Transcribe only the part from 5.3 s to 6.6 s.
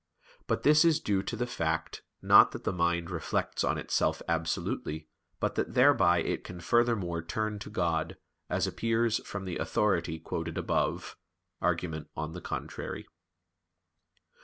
but that thereby it can